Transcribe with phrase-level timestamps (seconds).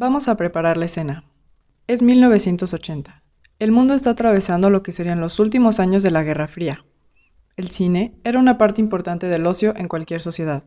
[0.00, 1.24] Vamos a preparar la escena.
[1.88, 3.24] Es 1980.
[3.58, 6.84] El mundo está atravesando lo que serían los últimos años de la Guerra Fría.
[7.56, 10.62] El cine era una parte importante del ocio en cualquier sociedad.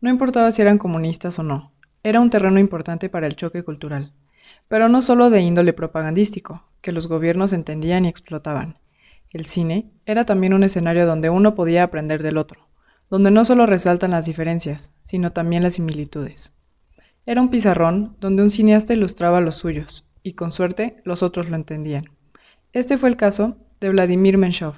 [0.00, 1.72] No importaba si eran comunistas o no.
[2.04, 4.12] Era un terreno importante para el choque cultural.
[4.68, 8.78] Pero no solo de índole propagandístico, que los gobiernos entendían y explotaban.
[9.30, 12.68] El cine era también un escenario donde uno podía aprender del otro,
[13.10, 16.55] donde no solo resaltan las diferencias, sino también las similitudes.
[17.28, 21.56] Era un pizarrón donde un cineasta ilustraba los suyos, y con suerte los otros lo
[21.56, 22.16] entendían.
[22.72, 24.74] Este fue el caso de Vladimir Menshov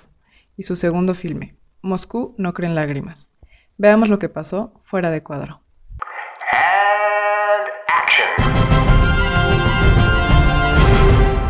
[0.57, 3.35] y su segundo filme, Moscú no cree en lágrimas.
[3.77, 5.61] Veamos lo que pasó fuera de cuadro.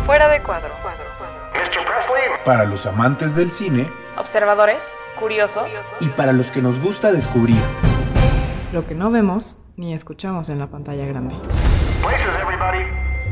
[0.05, 0.75] Fuera de cuadro.
[2.45, 4.83] Para los amantes del cine, observadores,
[5.21, 5.71] curiosos
[6.01, 7.63] y para los que nos gusta descubrir
[8.73, 11.35] lo que no vemos ni escuchamos en la pantalla grande.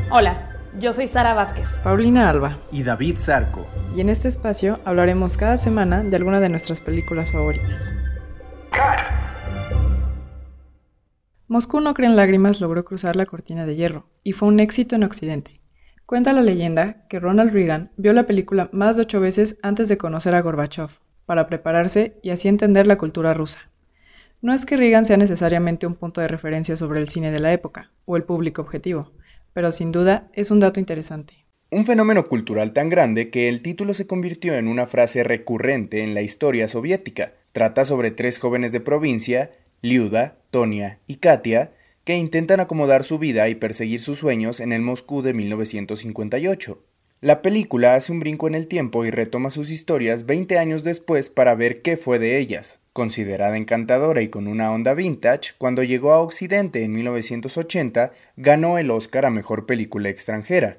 [0.09, 3.67] Hola, yo soy Sara Vázquez, Paulina Alba y David Zarco.
[3.95, 7.93] Y en este espacio hablaremos cada semana de alguna de nuestras películas favoritas.
[11.47, 14.95] Moscú no cree en lágrimas logró cruzar la cortina de hierro y fue un éxito
[14.95, 15.61] en Occidente.
[16.05, 19.97] Cuenta la leyenda que Ronald Reagan vio la película más de ocho veces antes de
[19.97, 20.89] conocer a Gorbachev,
[21.25, 23.59] para prepararse y así entender la cultura rusa.
[24.39, 27.51] No es que Reagan sea necesariamente un punto de referencia sobre el cine de la
[27.53, 29.11] época, o el público objetivo,
[29.53, 31.47] pero sin duda es un dato interesante.
[31.71, 36.13] Un fenómeno cultural tan grande que el título se convirtió en una frase recurrente en
[36.13, 37.33] la historia soviética.
[37.51, 43.49] Trata sobre tres jóvenes de provincia, Liuda, Tonia y Katia, que intentan acomodar su vida
[43.49, 46.79] y perseguir sus sueños en el Moscú de 1958.
[47.19, 51.31] La película hace un brinco en el tiempo y retoma sus historias 20 años después
[51.31, 52.79] para ver qué fue de ellas.
[52.93, 58.91] Considerada encantadora y con una onda vintage, cuando llegó a Occidente en 1980, ganó el
[58.91, 60.77] Oscar a Mejor Película Extranjera.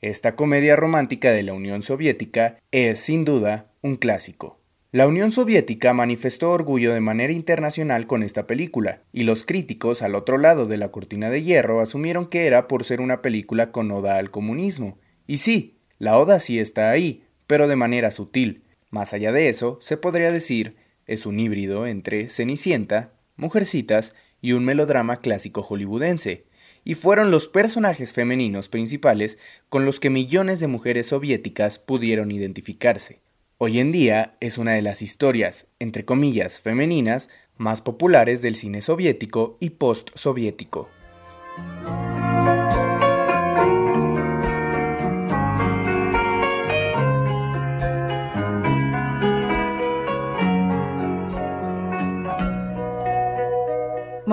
[0.00, 4.60] Esta comedia romántica de la Unión Soviética es, sin duda, un clásico.
[4.92, 10.14] La Unión Soviética manifestó orgullo de manera internacional con esta película, y los críticos al
[10.14, 13.90] otro lado de la cortina de hierro asumieron que era por ser una película con
[13.90, 14.96] oda al comunismo.
[15.26, 18.62] Y sí, la oda sí está ahí, pero de manera sutil.
[18.90, 20.74] Más allá de eso, se podría decir,
[21.06, 26.46] es un híbrido entre Cenicienta, Mujercitas y un melodrama clásico hollywoodense,
[26.84, 29.38] y fueron los personajes femeninos principales
[29.68, 33.20] con los que millones de mujeres soviéticas pudieron identificarse.
[33.58, 37.28] Hoy en día es una de las historias, entre comillas, femeninas
[37.58, 40.88] más populares del cine soviético y post-soviético.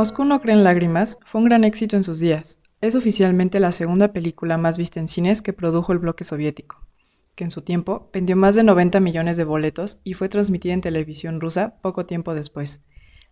[0.08, 2.62] Moscú no cree en lágrimas fue un gran éxito en sus días.
[2.80, 6.88] Es oficialmente la segunda película más vista en cines que produjo el bloque soviético
[7.36, 10.80] que en su tiempo vendió más de 90 millones de boletos y fue transmitida en
[10.80, 12.86] televisión rusa poco tiempo después,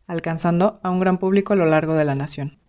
[0.06, 2.60] alcanzando a un gran público a lo largo de la nación.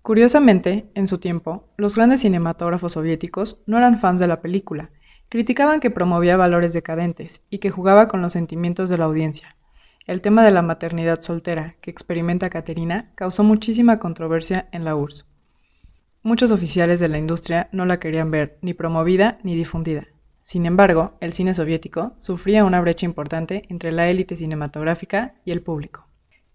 [0.00, 4.90] Curiosamente, en su tiempo, los grandes cinematógrafos soviéticos no eran fans de la película,
[5.28, 9.54] criticaban que promovía valores decadentes y que jugaba con los sentimientos de la audiencia.
[10.06, 15.28] El tema de la maternidad soltera que experimenta Caterina causó muchísima controversia en la URSS.
[16.22, 20.06] Muchos oficiales de la industria no la querían ver ni promovida ni difundida,
[20.50, 25.62] sin embargo, el cine soviético sufría una brecha importante entre la élite cinematográfica y el
[25.62, 26.08] público.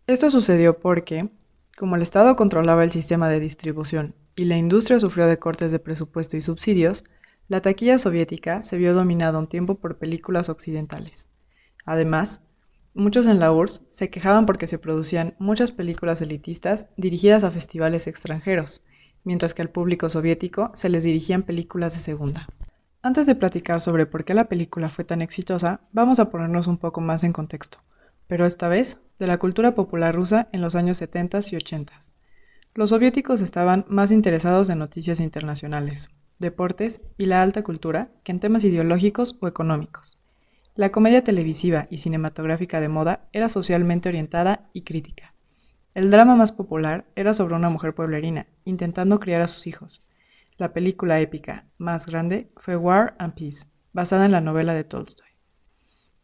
[0.05, 1.29] Esto sucedió porque,
[1.77, 5.79] como el Estado controlaba el sistema de distribución y la industria sufrió de cortes de
[5.79, 7.05] presupuesto y subsidios,
[7.47, 11.29] la taquilla soviética se vio dominada un tiempo por películas occidentales.
[11.85, 12.41] Además,
[12.95, 18.07] muchos en la URSS se quejaban porque se producían muchas películas elitistas dirigidas a festivales
[18.07, 18.85] extranjeros,
[19.23, 22.47] mientras que al público soviético se les dirigían películas de segunda.
[23.01, 26.77] Antes de platicar sobre por qué la película fue tan exitosa, vamos a ponernos un
[26.77, 27.79] poco más en contexto,
[28.27, 31.93] pero esta vez de la cultura popular rusa en los años 70 y 80.
[32.73, 36.09] Los soviéticos estaban más interesados en noticias internacionales,
[36.39, 40.17] deportes y la alta cultura que en temas ideológicos o económicos.
[40.75, 45.33] La comedia televisiva y cinematográfica de moda era socialmente orientada y crítica.
[45.93, 50.01] El drama más popular era sobre una mujer pueblerina, intentando criar a sus hijos,
[50.57, 55.27] la película épica más grande fue War and Peace, basada en la novela de Tolstoy.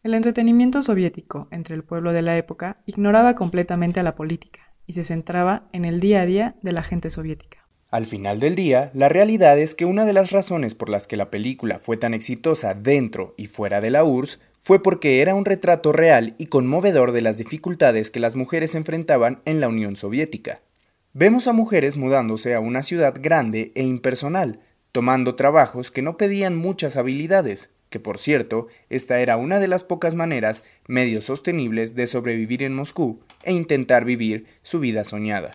[0.03, 4.93] El entretenimiento soviético entre el pueblo de la época ignoraba completamente a la política y
[4.93, 7.60] se centraba en el día a día de la gente soviética.
[7.91, 11.17] Al final del día, la realidad es que una de las razones por las que
[11.17, 15.43] la película fue tan exitosa dentro y fuera de la URSS fue porque era un
[15.43, 20.61] retrato real y conmovedor de las dificultades que las mujeres enfrentaban en la Unión Soviética.
[21.11, 24.61] Vemos a mujeres mudándose a una ciudad grande e impersonal,
[24.93, 29.83] tomando trabajos que no pedían muchas habilidades, que por cierto, esta era una de las
[29.83, 35.53] pocas maneras medio sostenibles de sobrevivir en Moscú e intentar vivir su vida soñada.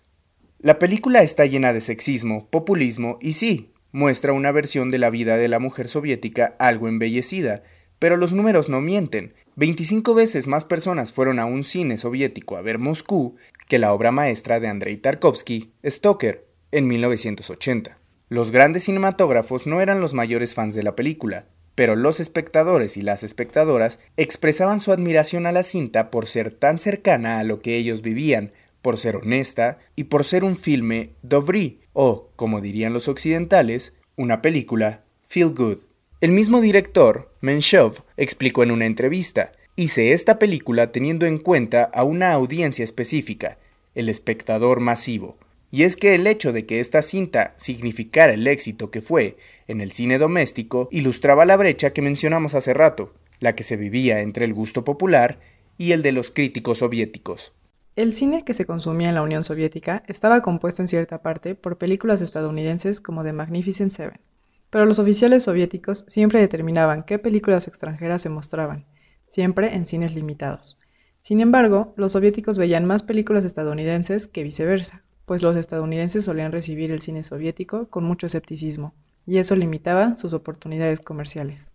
[0.59, 5.37] La película está llena de sexismo, populismo y sí, muestra una versión de la vida
[5.37, 7.63] de la mujer soviética algo embellecida,
[7.99, 9.35] pero los números no mienten.
[9.57, 13.37] 25 veces más personas fueron a un cine soviético a ver Moscú
[13.69, 17.99] que la obra maestra de Andrei Tarkovsky, Stoker, en 1980.
[18.29, 23.03] Los grandes cinematógrafos no eran los mayores fans de la película, pero los espectadores y
[23.03, 27.77] las espectadoras expresaban su admiración a la cinta por ser tan cercana a lo que
[27.77, 28.53] ellos vivían,
[28.87, 34.43] por ser honesta y por ser un filme dobry, o, como dirían los occidentales, una
[34.43, 35.79] película feel good.
[36.21, 42.05] El mismo director, Menshov, explicó en una entrevista, hice esta película teniendo en cuenta a
[42.05, 43.59] una audiencia específica,
[43.97, 45.37] el espectador masivo.
[45.73, 49.37] Y es que el hecho de que esta cinta significara el éxito que fue
[49.67, 54.21] en el cine doméstico ilustraba la brecha que mencionamos hace rato, la que se vivía
[54.21, 55.41] entre el gusto popular
[55.77, 57.53] y el de los críticos soviéticos.
[57.97, 61.79] El cine que se consumía en la Unión Soviética estaba compuesto en cierta parte por
[61.79, 64.21] películas estadounidenses como The Magnificent Seven,
[64.69, 68.85] pero los oficiales soviéticos siempre determinaban qué películas extranjeras se mostraban,
[69.25, 70.79] siempre en cines limitados.
[71.21, 76.91] Sin embargo, los soviéticos veían más películas estadounidenses que viceversa, pues los estadounidenses solían recibir
[76.91, 78.93] el cine soviético con mucho escepticismo,
[79.25, 81.71] y eso limitaba sus oportunidades comerciales.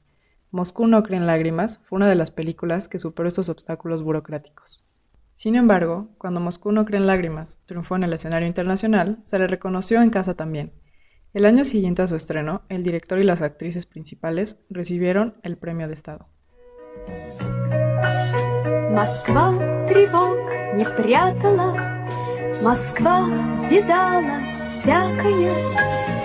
[0.51, 4.85] Moscú no cree en lágrimas fue una de las películas que superó estos obstáculos burocráticos.
[5.32, 9.46] Sin embargo, cuando Moscú no cree en lágrimas triunfó en el escenario internacional, se le
[9.46, 10.72] reconoció en casa también,
[11.34, 15.86] el año siguiente a su estreno, el director y las actrices principales recibieron el premio
[15.86, 16.28] de Estado.
[18.90, 19.52] Москва
[19.86, 20.38] тревог
[20.74, 22.06] не прятала,
[22.62, 23.28] Москва
[23.70, 25.52] видала всякое,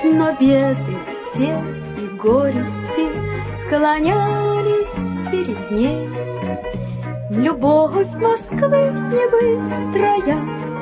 [0.04, 1.62] Но беды все
[1.98, 3.08] и горести
[3.54, 6.85] Склонялись перед ней.
[7.29, 10.37] Любовь Москвы не быстрая,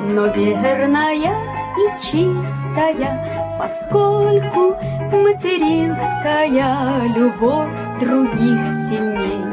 [0.09, 1.33] Но верная
[1.75, 4.75] и чистая, поскольку
[5.11, 9.43] материнская любовь других сильней.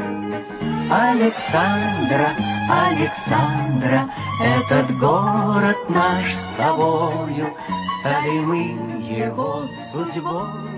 [0.91, 2.29] Александра,
[2.69, 4.07] Александра,
[4.39, 7.55] этот город наш с тобою,
[7.99, 10.72] стали мы его судьбою.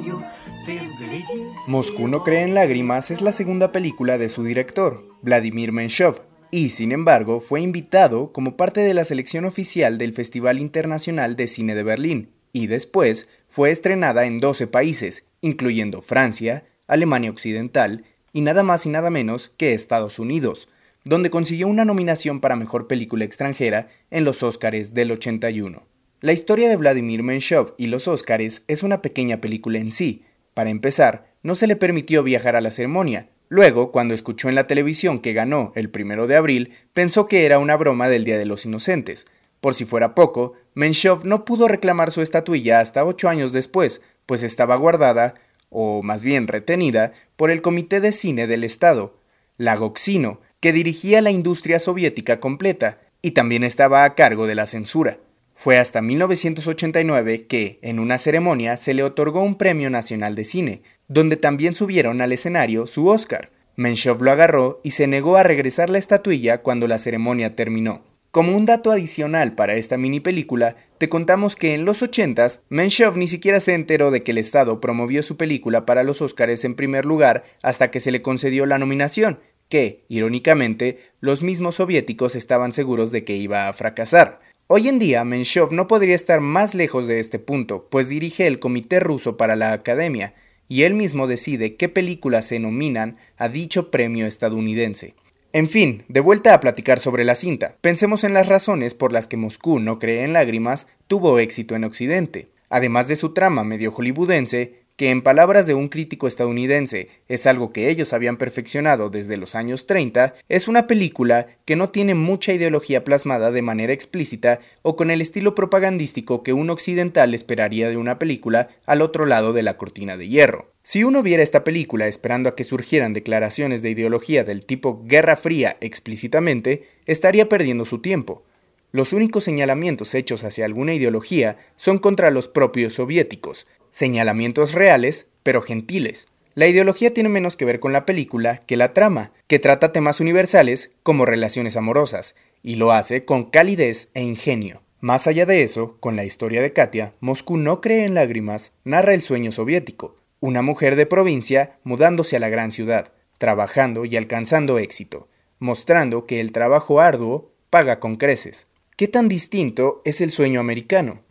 [1.68, 6.22] Moscú no cree en lágrimas es la segunda película de su director, Vladimir Menshov,
[6.52, 11.48] y sin embargo fue invitado como parte de la selección oficial del Festival Internacional de
[11.48, 18.42] Cine de Berlín, y después fue estrenada en 12 países, incluyendo Francia, Alemania Occidental y
[18.42, 20.70] nada más y nada menos que Estados Unidos,
[21.04, 25.84] donde consiguió una nominación para Mejor Película Extranjera en los Óscares del 81.
[26.22, 30.24] La historia de Vladimir Menshov y los Óscares es una pequeña película en sí.
[30.56, 33.30] Para empezar, no se le permitió viajar a la ceremonia.
[33.50, 37.60] Luego, cuando escuchó en la televisión que ganó el primero de abril, pensó que era
[37.60, 39.28] una broma del Día de los Inocentes,
[39.66, 44.44] por si fuera poco, Menshov no pudo reclamar su estatuilla hasta ocho años después, pues
[44.44, 45.34] estaba guardada,
[45.70, 49.18] o más bien retenida, por el Comité de Cine del Estado,
[49.58, 54.68] la Goxino, que dirigía la industria soviética completa, y también estaba a cargo de la
[54.68, 55.18] censura.
[55.56, 60.82] Fue hasta 1989 que, en una ceremonia, se le otorgó un Premio Nacional de Cine,
[61.08, 63.52] donde también subieron al escenario su Oscar.
[63.78, 68.04] Menshov lo agarró y se negó a regresar la estatuilla cuando la ceremonia terminó.
[68.32, 73.16] Como un dato adicional para esta mini película, te contamos que en los 80s, Menshov
[73.16, 76.76] ni siquiera se enteró de que el Estado promovió su película para los Oscars en
[76.76, 82.74] primer lugar hasta que se le concedió la nominación, que, irónicamente, los mismos soviéticos estaban
[82.74, 84.42] seguros de que iba a fracasar.
[84.68, 88.58] Hoy en día, Menshov no podría estar más lejos de este punto, pues dirige el
[88.58, 90.34] Comité Ruso para la Academia,
[90.68, 95.14] y él mismo decide qué películas se nominan a dicho premio estadounidense.
[95.54, 99.28] En fin, de vuelta a platicar sobre la cinta, pensemos en las razones por las
[99.28, 102.48] que Moscú no cree en lágrimas tuvo éxito en Occidente.
[102.72, 107.74] Además de su trama medio hollywoodense, que en palabras de un crítico estadounidense es algo
[107.74, 112.54] que ellos habían perfeccionado desde los años 30, es una película que no tiene mucha
[112.54, 117.98] ideología plasmada de manera explícita o con el estilo propagandístico que un occidental esperaría de
[117.98, 120.72] una película al otro lado de la cortina de hierro.
[120.82, 125.36] Si uno viera esta película esperando a que surgieran declaraciones de ideología del tipo Guerra
[125.36, 128.44] Fría explícitamente, estaría perdiendo su tiempo.
[128.92, 135.62] Los únicos señalamientos hechos hacia alguna ideología son contra los propios soviéticos, señalamientos reales, pero
[135.62, 136.28] gentiles.
[136.54, 140.20] La ideología tiene menos que ver con la película que la trama, que trata temas
[140.20, 144.82] universales como relaciones amorosas, y lo hace con calidez e ingenio.
[145.00, 149.14] Más allá de eso, con la historia de Katia, Moscú no cree en lágrimas, narra
[149.14, 154.78] el sueño soviético, una mujer de provincia mudándose a la gran ciudad, trabajando y alcanzando
[154.78, 158.68] éxito, mostrando que el trabajo arduo paga con creces.
[158.98, 161.25] ¿Qué tan distinto es el sueño americano?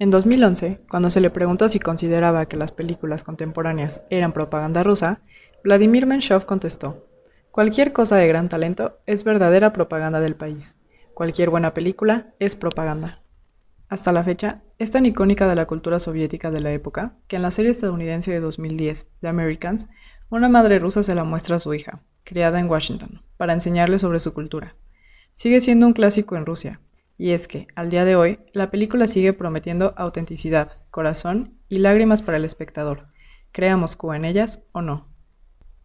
[0.00, 5.22] En 2011, cuando se le preguntó si consideraba que las películas contemporáneas eran propaganda rusa,
[5.64, 7.04] Vladimir Menshov contestó,
[7.50, 10.76] Cualquier cosa de gran talento es verdadera propaganda del país.
[11.14, 13.24] Cualquier buena película es propaganda.
[13.88, 17.42] Hasta la fecha, es tan icónica de la cultura soviética de la época que en
[17.42, 19.88] la serie estadounidense de 2010, The Americans,
[20.30, 24.20] una madre rusa se la muestra a su hija, criada en Washington, para enseñarle sobre
[24.20, 24.76] su cultura.
[25.32, 26.80] Sigue siendo un clásico en Rusia,
[27.18, 32.22] y es que, al día de hoy, la película sigue prometiendo autenticidad, corazón y lágrimas
[32.22, 33.08] para el espectador,
[33.52, 35.08] crea Moscú en ellas o no.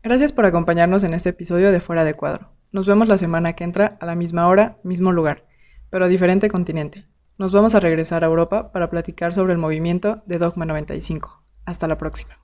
[0.03, 2.51] Gracias por acompañarnos en este episodio de Fuera de Cuadro.
[2.71, 5.45] Nos vemos la semana que entra a la misma hora, mismo lugar,
[5.89, 7.07] pero a diferente continente.
[7.37, 11.43] Nos vamos a regresar a Europa para platicar sobre el movimiento de Dogma 95.
[11.65, 12.42] Hasta la próxima.